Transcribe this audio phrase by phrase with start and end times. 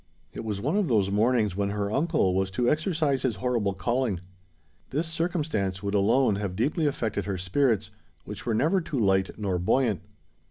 [0.33, 5.07] It was one of those mornings when her uncle was to exercise his horrible calling:—this
[5.07, 7.91] circumstance would alone have deeply affected her spirits,
[8.25, 10.01] which were never too light nor buoyant.